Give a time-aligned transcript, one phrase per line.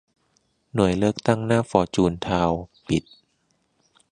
[0.75, 3.03] หน่วยเลือกตั้งหน้าฟอร์จูนทาวน์ปิด